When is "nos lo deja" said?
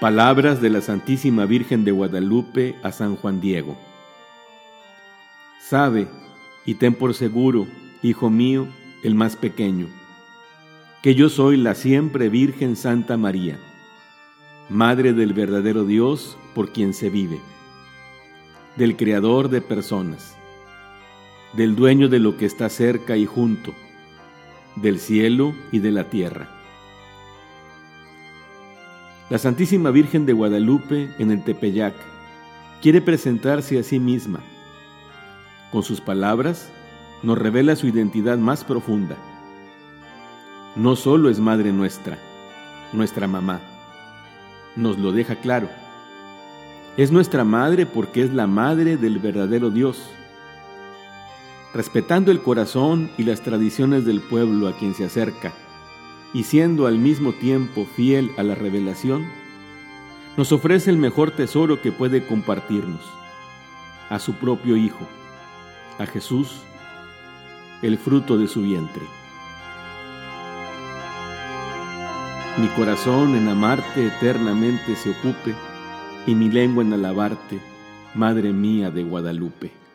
44.76-45.34